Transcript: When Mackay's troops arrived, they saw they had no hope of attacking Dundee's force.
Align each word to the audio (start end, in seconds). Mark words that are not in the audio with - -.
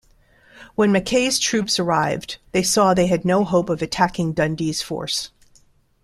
When 0.73 0.91
Mackay's 0.91 1.37
troops 1.37 1.77
arrived, 1.77 2.39
they 2.53 2.63
saw 2.63 2.95
they 2.95 3.05
had 3.05 3.23
no 3.23 3.43
hope 3.43 3.69
of 3.69 3.83
attacking 3.83 4.33
Dundee's 4.33 4.81
force. 4.81 5.29